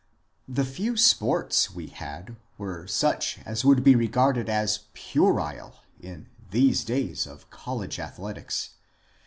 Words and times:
The 0.47 0.65
few 0.65 0.97
sports 0.97 1.75
we 1.75 1.85
had 1.85 2.35
were 2.57 2.87
such 2.87 3.37
as 3.45 3.63
would 3.63 3.83
be 3.83 3.93
regarded 3.95 4.49
as 4.49 4.85
puerile 4.95 5.75
in 5.99 6.27
these 6.49 6.83
days 6.83 7.27
of 7.27 7.51
college 7.51 7.99
athletics. 7.99 8.71